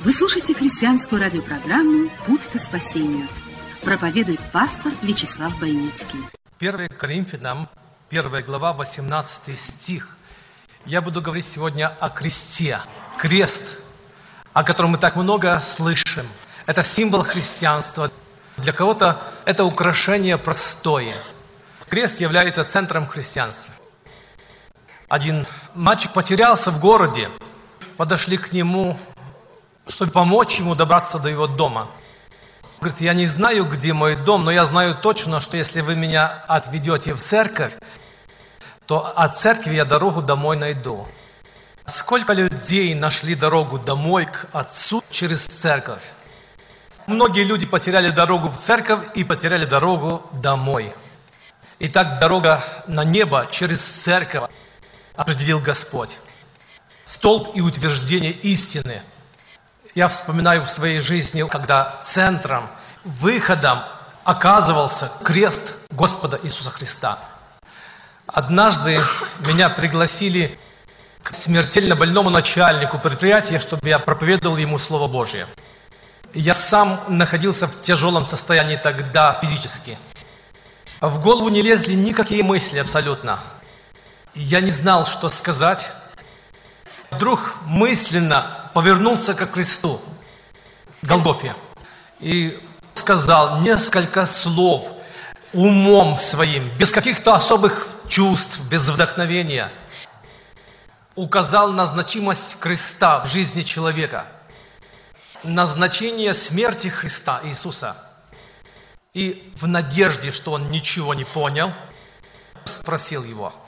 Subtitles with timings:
[0.00, 3.26] Вы слушаете христианскую радиопрограмму «Путь к спасению».
[3.82, 6.20] Проповедует пастор Вячеслав Бойницкий.
[6.60, 7.68] 1 Коринфянам,
[8.10, 10.16] 1 глава, 18 стих.
[10.86, 12.78] Я буду говорить сегодня о кресте.
[13.18, 13.80] Крест,
[14.52, 16.28] о котором мы так много слышим.
[16.66, 18.12] Это символ христианства.
[18.56, 21.14] Для кого-то это украшение простое.
[21.88, 23.74] Крест является центром христианства.
[25.08, 27.28] Один мальчик потерялся в городе.
[27.96, 28.96] Подошли к нему,
[29.88, 31.88] чтобы помочь ему добраться до его дома.
[32.80, 36.44] Говорит, я не знаю, где мой дом, но я знаю точно, что если вы меня
[36.46, 37.74] отведете в церковь,
[38.86, 41.06] то от церкви я дорогу домой найду.
[41.86, 46.02] Сколько людей нашли дорогу домой к Отцу через церковь?
[47.06, 50.92] Многие люди потеряли дорогу в церковь и потеряли дорогу домой.
[51.80, 54.50] Итак, дорога на небо через церковь
[55.16, 56.18] определил Господь.
[57.06, 59.00] Столб и утверждение истины.
[59.94, 62.68] Я вспоминаю в своей жизни, когда центром,
[63.04, 63.82] выходом
[64.24, 67.18] оказывался крест Господа Иисуса Христа.
[68.26, 69.00] Однажды
[69.40, 70.58] меня пригласили
[71.22, 75.46] к смертельно больному начальнику предприятия, чтобы я проповедовал ему Слово Божье.
[76.34, 79.98] Я сам находился в тяжелом состоянии тогда физически.
[81.00, 83.40] В голову не лезли никакие мысли абсолютно–
[84.34, 85.90] я не знал, что сказать.
[87.10, 90.00] Вдруг мысленно повернулся к кресту,
[91.02, 91.54] Голгофе,
[92.20, 92.58] и
[92.94, 94.92] сказал несколько слов
[95.52, 99.70] умом своим, без каких-то особых чувств, без вдохновения.
[101.14, 104.26] Указал на значимость креста в жизни человека,
[105.44, 107.96] назначение смерти Христа Иисуса.
[109.14, 111.72] И в надежде, что он ничего не понял,
[112.64, 113.52] спросил его–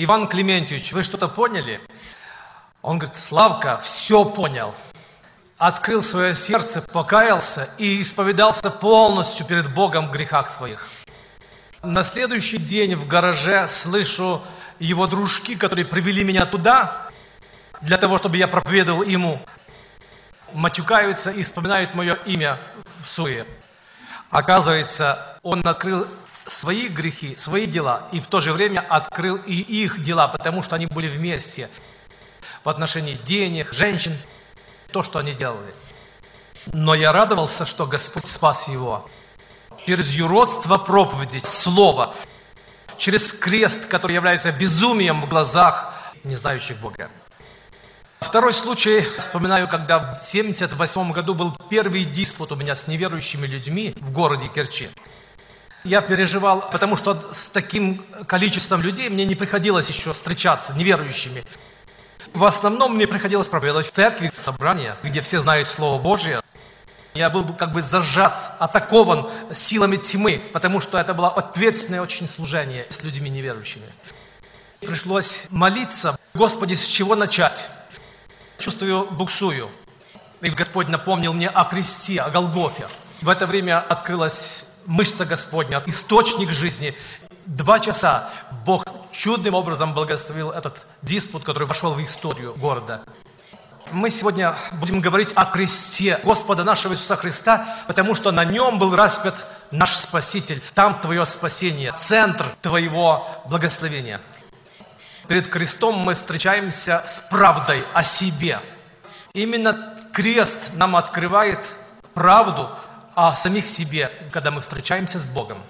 [0.00, 1.80] Иван Клементьевич, вы что-то поняли?
[2.82, 4.74] Он говорит, Славка, все понял.
[5.56, 10.88] Открыл свое сердце, покаялся и исповедался полностью перед Богом в грехах своих.
[11.82, 14.40] На следующий день в гараже слышу
[14.78, 17.08] его дружки, которые привели меня туда,
[17.80, 19.40] для того, чтобы я проповедовал ему,
[20.52, 22.58] матюкаются и вспоминают мое имя
[23.00, 23.44] в суе.
[24.30, 26.06] Оказывается, он открыл
[26.46, 30.76] свои грехи, свои дела, и в то же время открыл и их дела, потому что
[30.76, 31.68] они были вместе
[32.68, 34.14] в отношении денег, женщин,
[34.92, 35.72] то, что они делали.
[36.66, 39.08] Но я радовался, что Господь спас его.
[39.86, 42.14] Через юродство проповеди, слова,
[42.98, 47.08] через крест, который является безумием в глазах не знающих Бога.
[48.20, 53.94] Второй случай, вспоминаю, когда в 1978 году был первый диспут у меня с неверующими людьми
[53.98, 54.90] в городе Керчи.
[55.84, 61.44] Я переживал, потому что с таким количеством людей мне не приходилось еще встречаться, неверующими.
[62.34, 66.40] В основном мне приходилось проповедовать в церкви, в собрания, где все знают Слово Божье.
[67.14, 72.86] Я был как бы зажат, атакован силами тьмы, потому что это было ответственное очень служение
[72.90, 73.86] с людьми неверующими.
[74.80, 77.70] Пришлось молиться, Господи, с чего начать?
[78.58, 79.70] Чувствую, буксую.
[80.40, 82.86] И Господь напомнил мне о кресте, о Голгофе.
[83.20, 86.94] В это время открылась мышца Господня, источник жизни.
[87.46, 88.30] Два часа
[88.64, 93.02] Бог чудным образом благословил этот диспут, который вошел в историю города.
[93.90, 98.94] Мы сегодня будем говорить о кресте Господа нашего Иисуса Христа, потому что на нем был
[98.94, 100.62] распят наш Спаситель.
[100.74, 104.20] Там твое спасение, центр твоего благословения.
[105.26, 108.60] Перед крестом мы встречаемся с правдой о себе.
[109.32, 111.60] Именно крест нам открывает
[112.12, 112.70] правду
[113.14, 115.62] о самих себе, когда мы встречаемся с Богом.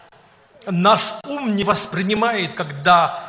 [0.67, 3.25] Наш ум не воспринимает, когда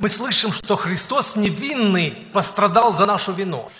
[0.00, 3.70] мы слышим, что Христос невинный пострадал за нашу вину.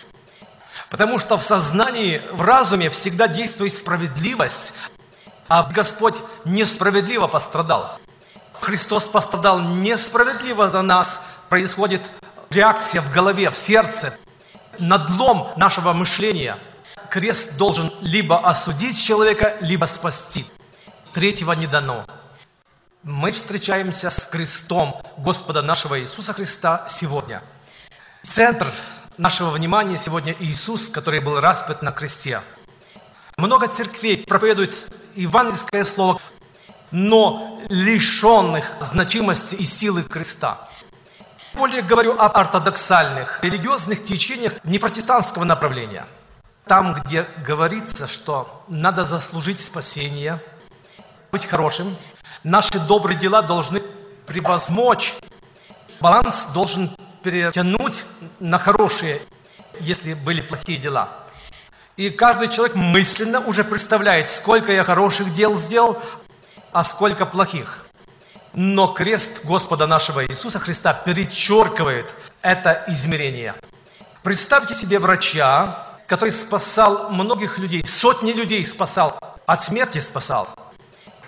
[0.88, 4.74] Потому что в сознании, в разуме всегда действует справедливость,
[5.48, 7.98] а Господь несправедливо пострадал.
[8.60, 12.02] Христос пострадал несправедливо за нас, происходит
[12.50, 14.16] реакция в голове, в сердце,
[14.78, 16.56] надлом нашего мышления–
[17.10, 20.46] крест должен либо осудить человека, либо спасти.
[21.12, 22.06] Третьего не дано.
[23.02, 27.42] Мы встречаемся с крестом Господа нашего Иисуса Христа сегодня.
[28.26, 28.70] Центр
[29.16, 32.42] нашего внимания сегодня Иисус, который был распят на кресте.
[33.38, 34.74] Много церквей проповедуют
[35.14, 36.20] евангельское слово,
[36.90, 40.68] но лишенных значимости и силы креста.
[41.54, 46.04] Более говорю о ортодоксальных религиозных течениях непротестантского направления.
[46.66, 50.38] Там, где говорится, что надо заслужить спасение,
[51.32, 51.96] быть хорошим,
[52.44, 53.82] наши добрые дела должны
[54.26, 55.14] превозмочь,
[56.00, 58.04] баланс должен перетянуть
[58.38, 59.22] на хорошие,
[59.80, 61.08] если были плохие дела.
[61.96, 66.00] И каждый человек мысленно уже представляет, сколько я хороших дел сделал,
[66.72, 67.86] а сколько плохих.
[68.54, 73.54] Но крест Господа нашего Иисуса Христа перечеркивает это измерение.
[74.22, 80.48] Представьте себе врача, который спасал многих людей, сотни людей спасал, от смерти спасал.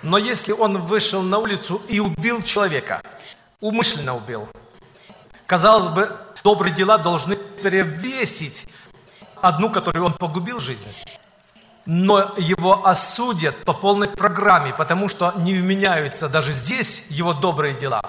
[0.03, 3.03] Но если он вышел на улицу и убил человека,
[3.61, 4.49] умышленно убил,
[5.47, 8.69] казалось бы, добрые дела должны перевесить
[9.41, 10.91] одну, которую он погубил жизнь
[11.87, 18.03] но его осудят по полной программе, потому что не вменяются даже здесь его добрые дела.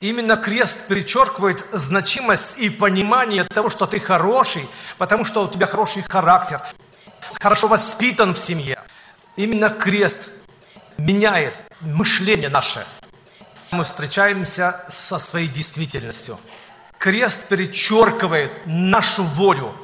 [0.00, 4.68] Именно крест перечеркивает значимость и понимание того, что ты хороший,
[4.98, 6.60] потому что у тебя хороший характер,
[7.40, 8.82] хорошо воспитан в семье.
[9.36, 10.30] Именно крест
[10.98, 12.86] меняет мышление наше.
[13.70, 16.38] Мы встречаемся со своей действительностью.
[16.98, 19.74] Крест перечеркивает нашу волю.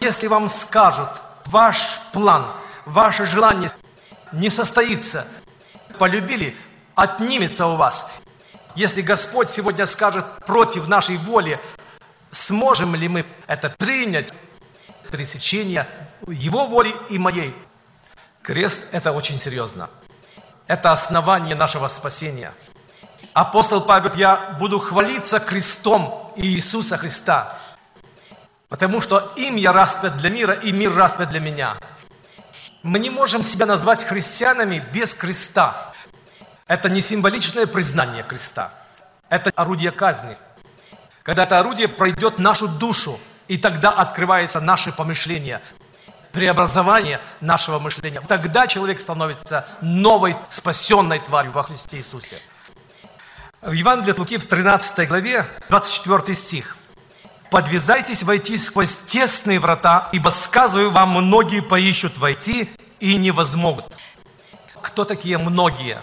[0.00, 1.08] Если вам скажут,
[1.46, 2.46] ваш план,
[2.84, 3.70] ваше желание
[4.32, 5.26] не состоится,
[5.98, 6.56] полюбили,
[6.94, 8.10] отнимется у вас.
[8.74, 11.60] Если Господь сегодня скажет против нашей воли,
[12.30, 14.32] сможем ли мы это принять?
[15.10, 15.88] Пресечение
[16.28, 17.54] Его воли и моей.
[18.42, 19.90] Крест– это очень серьезно.
[20.66, 22.52] Это основание нашего спасения.
[23.32, 27.56] Апостол Павел говорит, я буду хвалиться крестом Иисуса Христа–
[28.70, 31.76] Потому что им я распят для мира, и мир распят для меня.
[32.84, 35.92] Мы не можем себя назвать христианами без креста.
[36.68, 38.72] Это не символичное признание креста.
[39.28, 40.38] Это орудие казни.
[41.24, 45.60] Когда это орудие пройдет нашу душу, и тогда открывается наше помышление,
[46.32, 48.20] преобразование нашего мышления.
[48.20, 52.40] Тогда человек становится новой спасенной тварью во Христе Иисусе.
[53.60, 56.76] В Евангелии от Луки в 13 главе, 24 стих
[57.50, 63.84] подвязайтесь войти сквозь тесные врата, ибо, сказываю вам, многие поищут войти и не возмогут.
[64.80, 66.00] Кто такие многие?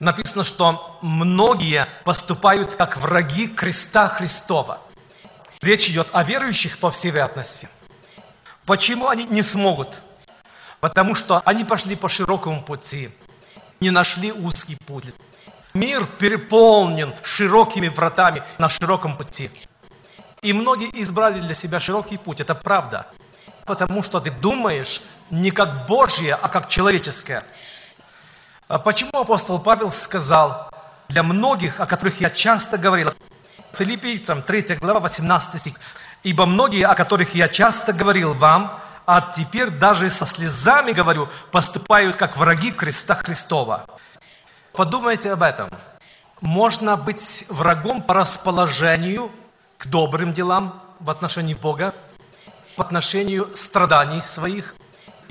[0.00, 4.80] Написано, что многие поступают как враги креста Христова.
[5.60, 7.68] Речь идет о верующих, по всей вероятности.
[8.70, 10.00] Почему они не смогут?
[10.78, 13.10] Потому что они пошли по широкому пути,
[13.80, 15.06] не нашли узкий путь.
[15.74, 19.50] Мир переполнен широкими вратами на широком пути.
[20.40, 22.40] И многие избрали для себя широкий путь.
[22.40, 23.08] Это правда.
[23.66, 27.42] Потому что ты думаешь не как Божье, а как человеческое.
[28.68, 30.70] А почему апостол Павел сказал,
[31.08, 33.12] для многих, о которых я часто говорил,
[33.72, 35.74] Филиппийцам 3 глава 18 стих,
[36.22, 42.16] «Ибо многие, о которых я часто говорил вам, а теперь даже со слезами говорю, поступают
[42.16, 43.86] как враги креста Христова».
[44.72, 45.70] Подумайте об этом.
[46.40, 49.30] Можно быть врагом по расположению
[49.78, 51.94] к добрым делам в отношении Бога,
[52.76, 54.74] по отношению страданий своих,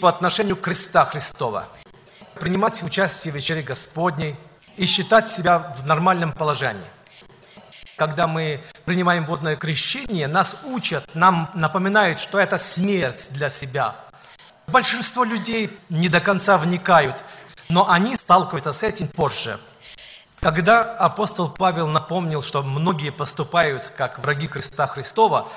[0.01, 1.65] по отношению креста Христова.
[2.35, 4.35] Принимать участие в вечере Господней
[4.75, 6.85] и считать себя в нормальном положении.
[7.99, 13.93] Когда мы принимаем водное крещение, нас учат, нам напоминают, что это смерть для себя.
[14.67, 17.21] Большинство людей не до конца вникают,
[17.67, 19.59] но они сталкиваются с этим позже–
[20.39, 25.49] когда апостол Павел напомнил, что многие поступают как враги креста Христова,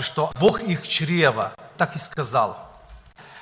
[0.00, 2.58] что Бог их чрево, так и сказал.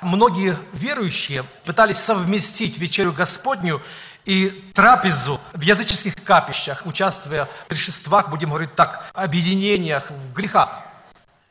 [0.03, 3.81] Многие верующие пытались совместить вечерю Господню
[4.29, 10.81] и трапезу в языческих капищах, участвуя в пришествах, будем говорить так, объединениях, в грехах.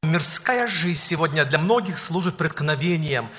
[0.04, 3.30] Мирская жизнь сегодня для многих служит преткновением.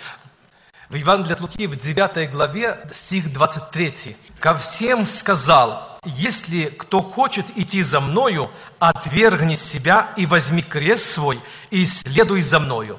[0.89, 7.47] В Евангелии от Луки в 9 главе, стих 23 ко всем сказал, если кто хочет
[7.57, 11.41] идти за мною, отвергни себя и возьми крест свой
[11.71, 12.99] и следуй за мною.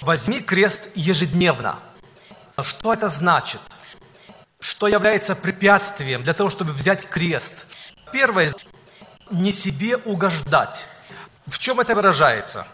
[0.00, 1.78] Возьми крест ежедневно.
[2.62, 3.60] Что это значит?
[4.60, 7.66] Что является препятствием для того, чтобы взять крест?
[8.12, 8.52] Первое,
[9.30, 10.86] не себе угождать.
[11.46, 12.66] В чем это выражается?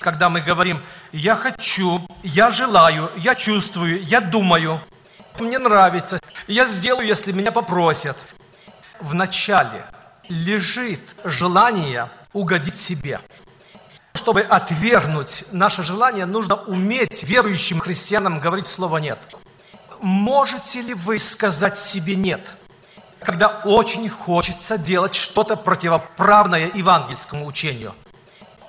[0.00, 0.82] Когда мы говорим,
[1.12, 4.80] я хочу, я желаю, я чувствую, я думаю,
[5.38, 8.16] мне нравится, я сделаю, если меня попросят.
[9.00, 9.84] В начале
[10.28, 13.20] лежит желание угодить себе.
[14.14, 19.18] Чтобы отвергнуть наше желание, нужно уметь верующим христианам говорить слово «нет».
[20.00, 22.40] Можете ли вы сказать себе «нет»,
[23.20, 27.94] когда очень хочется делать что-то противоправное евангельскому учению,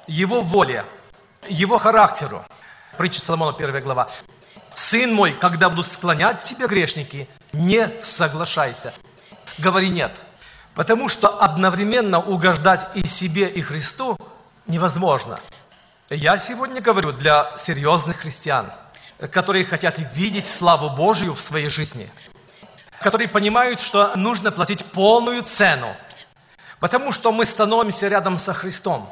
[0.08, 0.86] его воле,
[1.48, 2.46] его характеру?
[2.98, 4.10] Притча Соломона, 1 глава.
[4.74, 8.94] «Сын мой, когда будут склонять тебя грешники, не соглашайся».
[9.58, 10.12] Говори «нет».
[10.74, 14.18] Потому что одновременно угождать и себе, и Христу
[14.68, 15.40] невозможно.
[16.10, 18.72] Я сегодня говорю для серьезных христиан,
[19.32, 22.10] которые хотят видеть славу Божью в своей жизни,
[23.02, 25.96] которые понимают, что нужно платить полную цену,
[26.80, 29.10] потому что мы становимся рядом со Христом.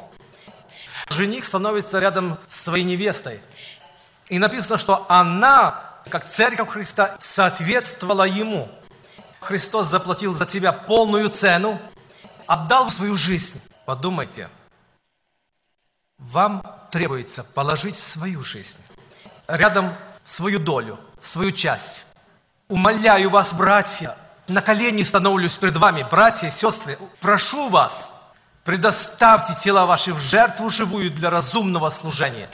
[1.08, 3.40] Жених становится рядом с своей невестой.
[4.28, 8.68] И написано, что она, как церковь Христа, соответствовала ему–
[9.44, 11.78] Христос заплатил за тебя полную цену,
[12.46, 13.60] отдал свою жизнь.
[13.84, 14.48] Подумайте,
[16.16, 18.80] вам требуется положить свою жизнь,
[19.48, 22.06] рядом свою долю, свою часть.
[22.68, 24.16] Умоляю вас, братья,
[24.48, 28.14] на колени становлюсь перед вами, братья, сестры, прошу вас,
[28.64, 32.48] предоставьте тела ваши в жертву живую для разумного служения.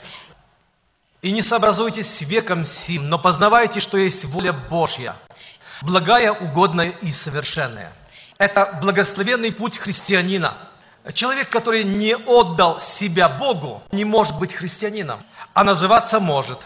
[1.21, 5.15] И не сообразуйтесь с веком сим, но познавайте, что есть воля Божья–
[5.81, 7.91] благая, угодная и совершенная.
[8.37, 10.57] Это благословенный путь христианина.
[11.13, 16.59] Человек, который не отдал себя Богу, не может быть христианином, а называться может.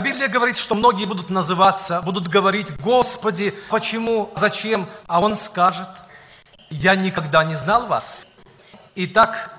[0.00, 4.88] Библия говорит, что многие будут называться, будут говорить, Господи, почему, зачем?
[5.06, 5.88] А Он скажет,
[6.70, 8.20] я никогда не знал вас.
[8.94, 9.52] Итак,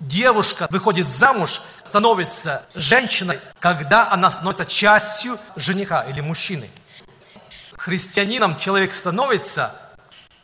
[0.00, 6.70] девушка выходит замуж, становится женщиной, когда она становится частью жениха или мужчины
[7.86, 9.72] христианином человек становится,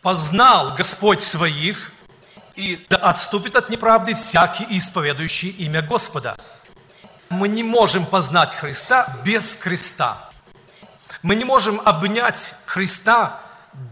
[0.00, 1.90] познал Господь своих,
[2.54, 6.36] и отступит от неправды всякий исповедующий имя Господа.
[7.32, 10.30] Мы не можем познать Христа без креста.
[11.22, 13.40] Мы не можем обнять Христа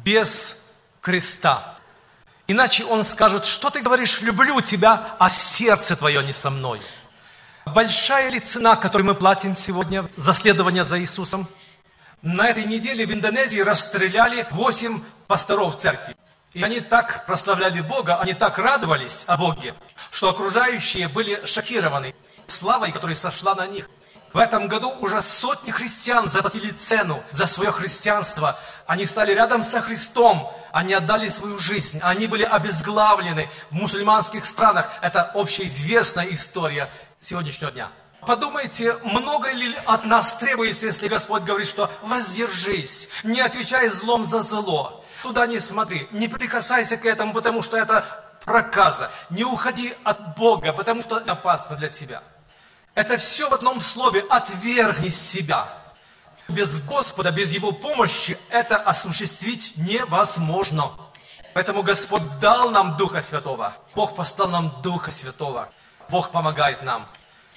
[0.04, 0.58] без
[1.00, 1.76] креста.
[2.46, 6.80] Иначе Он скажет, что ты говоришь, люблю тебя, а сердце твое не со мной.
[7.66, 11.48] Большая ли цена, которую мы платим сегодня за следование за Иисусом–
[12.22, 16.14] на этой неделе в Индонезии расстреляли 8 пасторов церкви.
[16.52, 19.74] И они так прославляли Бога, они так радовались о Боге,
[20.10, 22.14] что окружающие были шокированы
[22.50, 23.88] славой, которая сошла на них.
[24.32, 28.60] В этом году уже сотни христиан заплатили цену за свое христианство.
[28.86, 34.88] Они стали рядом со Христом, они отдали свою жизнь, они были обезглавлены в мусульманских странах.
[35.02, 36.90] Это общеизвестная история
[37.20, 37.88] сегодняшнего дня.
[38.24, 44.42] Подумайте, много ли от нас требуется, если Господь говорит, что воздержись, не отвечай злом за
[44.42, 45.04] зло.
[45.22, 48.04] Туда не смотри, не прикасайся к этому, потому что это
[48.44, 49.10] проказа.
[49.30, 52.22] Не уходи от Бога, потому что это опасно для тебя.
[52.94, 55.68] Это все в одном слове «отвергни себя».
[56.48, 60.92] Без Господа, без Его помощи это осуществить невозможно.
[61.54, 63.72] Поэтому Господь дал нам Духа Святого.
[63.94, 65.68] Бог послал нам Духа Святого.
[66.08, 67.06] Бог помогает нам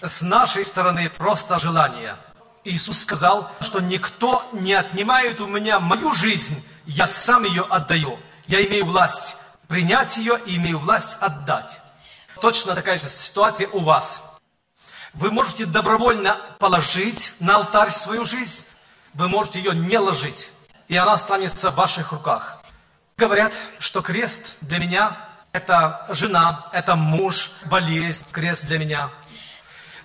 [0.04, 2.18] с нашей стороны просто желание.
[2.66, 8.20] Иисус сказал, что никто не отнимает у меня мою жизнь, я сам ее отдаю.
[8.48, 9.38] Я имею власть
[9.68, 11.82] принять ее и имею власть отдать.
[12.42, 14.22] Точно такая же ситуация у вас.
[15.14, 18.66] Вы можете добровольно положить на алтарь свою жизнь,
[19.14, 20.50] вы можете ее не ложить,
[20.88, 22.62] и она останется в ваших руках.
[23.18, 25.18] Говорят, что крест для меня–
[25.52, 29.10] это жена, это муж, болезнь, крест для меня–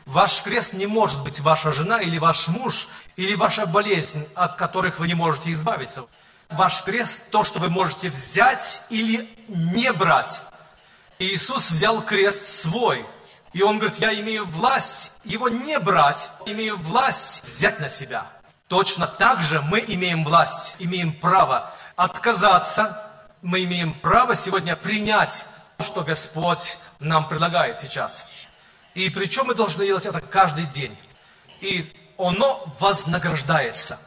[0.09, 5.01] Ваш крест не может быть ваша жена или ваш муж, или ваша болезнь, от которых
[5.01, 6.07] вы не можете избавиться.
[6.49, 10.41] Ваш крест– то, что вы можете взять или не брать.
[11.19, 13.05] Иисус взял крест свой.
[13.53, 18.27] И Он говорит, я имею власть его не брать, имею власть взять на себя.
[18.69, 25.47] Точно так же мы имеем власть, имеем право отказаться, мы имеем право сегодня принять,
[25.81, 28.27] что Господь нам предлагает сейчас.
[28.95, 30.97] И причем мы должны делать это каждый день.
[31.61, 33.99] И оно вознаграждается.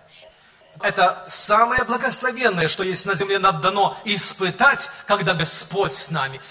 [0.82, 6.42] Это самое благословенное, что есть на земле, нам дано испытать, когда Господь с нами.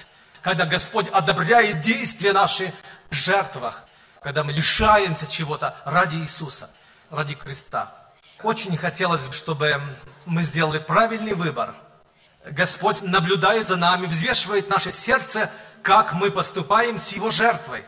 [0.42, 2.73] Когда Господь одобряет действия наши
[3.11, 3.85] в жертвах.
[4.23, 6.70] Когда мы лишаемся чего-то ради Иисуса,
[7.11, 7.94] ради креста.
[8.42, 9.80] Очень хотелось бы, чтобы
[10.26, 11.75] мы сделали правильный выбор.
[12.44, 15.50] Господь наблюдает за нами, взвешивает наше сердце,
[15.82, 17.85] как мы поступаем с Его жертвой.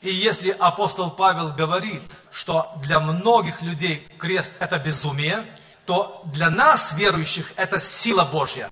[0.00, 2.02] И если апостол Павел говорит,
[2.32, 5.46] что для многих людей крест– это безумие,
[5.84, 8.70] то для нас, верующих, это сила Божья.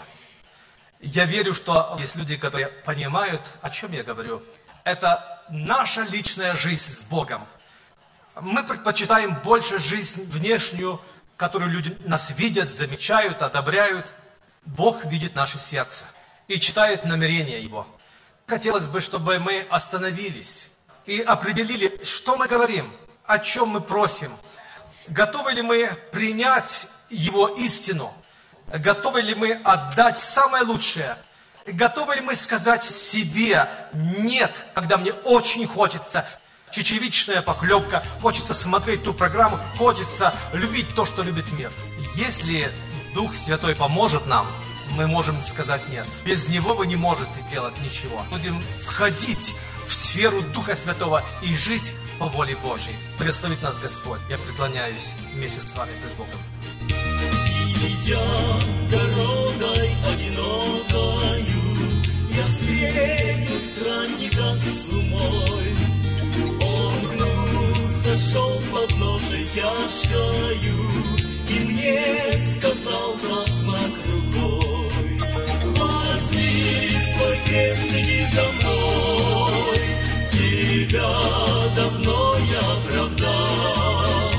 [1.01, 4.43] Я верю, что есть люди, которые понимают, о чем я говорю.
[4.85, 7.47] Это наша личная жизнь с Богом.
[8.41, 11.01] Мы предпочитаем больше жизнь внешнюю,
[11.37, 14.13] которую люди нас видят, замечают, одобряют.
[14.65, 16.05] Бог видит наше сердце
[16.49, 17.87] и читает намерения Его.
[18.47, 20.69] Хотелось бы, чтобы мы остановились
[21.07, 22.93] и определили, что мы говорим,
[23.25, 24.33] о чем мы просим.
[25.07, 28.13] Готовы ли мы принять Его истину?
[28.73, 31.17] Готовы ли мы отдать самое лучшее?
[31.67, 36.27] Готовы ли мы сказать себе «нет», когда мне очень хочется
[36.71, 41.71] чечевичная похлебка, хочется смотреть ту программу, хочется любить то, что любит мир.
[42.15, 42.71] Если
[43.15, 44.47] Дух Святой поможет нам,
[44.97, 46.07] мы можем сказать нет.
[46.25, 48.23] Без Него вы не можете делать ничего.
[48.31, 49.55] Будем входить
[49.87, 52.95] в сферу Духа Святого и жить по воле Божьей.
[53.17, 54.21] Благословит нас Господь.
[54.29, 56.39] Я преклоняюсь вместе с вами пред Богом.
[58.09, 58.25] Идя
[58.91, 61.61] дорогой одинокою,
[62.35, 65.77] Я встретил странника с умой.
[66.63, 71.05] Он гнулся, шел под ножей тяжкою,
[71.51, 75.21] И мне сказал на знак рукой,
[75.77, 79.81] Возьми свой крест, иди за мной,
[80.33, 81.13] Тебя
[81.77, 84.31] давно я оправдал,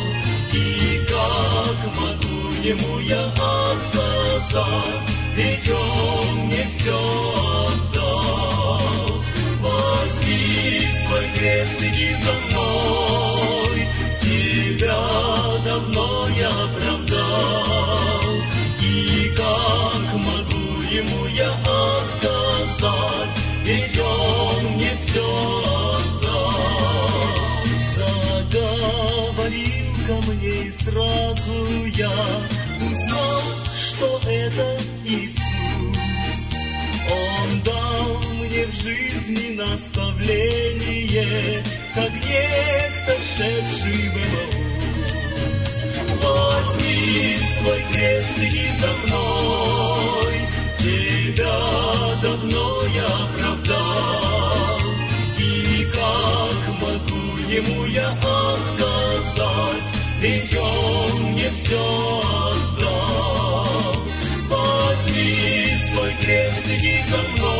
[0.54, 3.32] И как могу ему я
[4.50, 5.68] отказать, Ведь
[6.68, 6.98] все
[7.68, 8.82] отдал.
[9.62, 13.88] Возьми свой крест, иди за мной,
[14.22, 15.08] Тебя
[15.66, 18.30] давно я оправдал,
[18.82, 25.26] И как могу ему я отказать, Ведь он все
[25.76, 26.40] отдал.
[27.96, 29.60] Заговорил
[30.08, 32.29] ко мне сразу я
[38.84, 41.64] жизни наставление,
[41.94, 45.76] как некто шедший в Эмаус.
[46.24, 50.36] Возьми свой крест, иди за мной,
[50.80, 51.60] Тебя
[52.22, 54.80] давно я оправдал.
[55.38, 59.88] И как могу ему я отказать,
[60.22, 63.94] ведь он мне все отдал.
[64.50, 67.59] Возьми свой крест, иди за мной,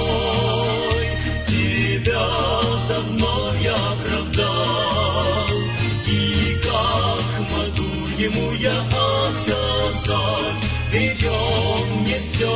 [12.40, 12.56] Хочу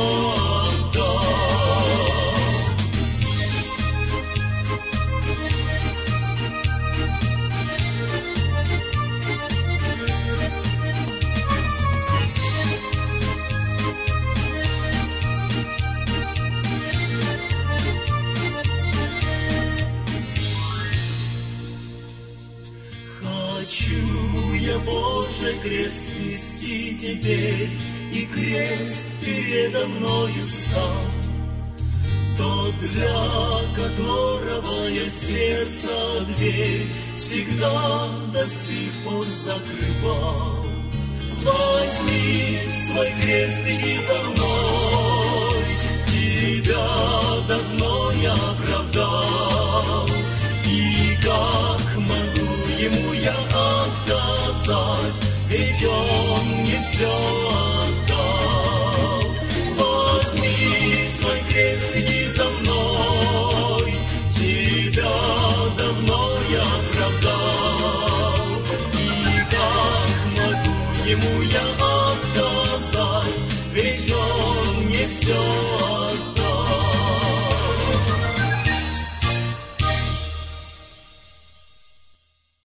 [24.54, 27.68] я, Боже, крест нести теперь,
[28.14, 31.04] И крест передо мною стал,
[32.36, 33.14] Тот, для
[33.74, 40.66] которого я сердце дверь Всегда до сих пор закрывал.
[41.44, 45.64] Возьми свой крест, иди за мной,
[46.06, 47.03] Тебя